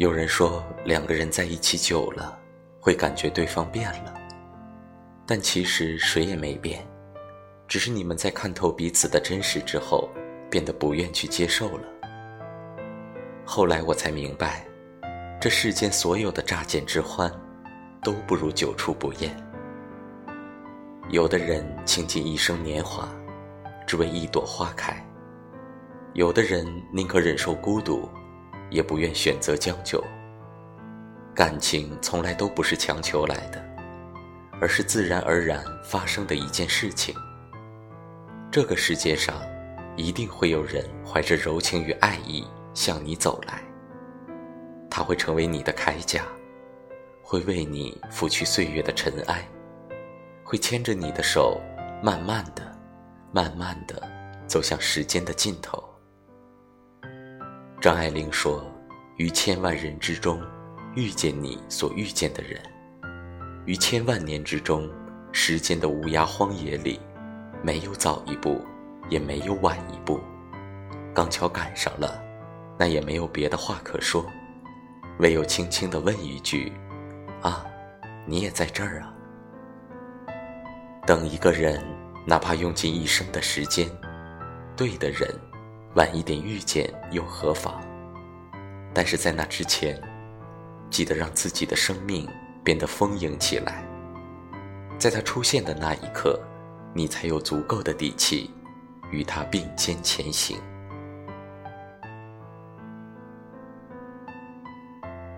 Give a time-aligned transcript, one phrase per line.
[0.00, 2.38] 有人说，两个人在一起久了，
[2.80, 4.14] 会感觉对方变了，
[5.26, 6.82] 但其实谁也没变，
[7.68, 10.08] 只是你们在看透彼此的真实之后，
[10.50, 11.84] 变得不愿去接受了。
[13.44, 14.64] 后来我才明白，
[15.38, 17.30] 这世间所有的乍见之欢，
[18.02, 19.36] 都不如久处不厌。
[21.10, 23.06] 有的人倾尽一生年华，
[23.86, 24.94] 只为一朵花开；
[26.14, 28.08] 有的人宁可忍受孤独。
[28.70, 30.02] 也不愿选择将就。
[31.34, 33.64] 感情从来都不是强求来的，
[34.60, 37.14] 而是自然而然发生的一件事情。
[38.50, 39.40] 这个世界上，
[39.96, 43.62] 一定会有人怀着柔情与爱意向你走来。
[44.90, 46.24] 他会成为你的铠甲，
[47.22, 49.48] 会为你拂去岁月的尘埃，
[50.44, 51.60] 会牵着你的手，
[52.02, 52.76] 慢慢的、
[53.32, 54.02] 慢慢的
[54.46, 55.82] 走向时间的尽头。
[57.80, 58.62] 张爱玲说
[59.16, 60.38] ：“于千万人之中，
[60.94, 62.60] 遇见你所遇见的人；
[63.64, 64.86] 于千万年之中，
[65.32, 67.00] 时间的无涯荒野里，
[67.62, 68.62] 没有早一步，
[69.08, 70.20] 也没有晚一步，
[71.14, 72.22] 刚巧赶上了，
[72.78, 74.26] 那也没有别的话可说，
[75.18, 76.70] 唯有轻轻地问一句
[77.40, 77.64] ：‘啊，
[78.26, 79.14] 你也在这儿啊？’
[81.08, 81.82] 等一个人，
[82.26, 83.88] 哪怕用尽一生的时间，
[84.76, 85.26] 对的人。”
[85.94, 87.74] 晚一点遇见又何妨？
[88.94, 90.00] 但是在那之前，
[90.88, 92.28] 记得让自己的生命
[92.62, 93.84] 变得丰盈起来。
[94.98, 96.38] 在他出现的那一刻，
[96.94, 98.50] 你才有足够的底气
[99.10, 100.56] 与他并肩前行。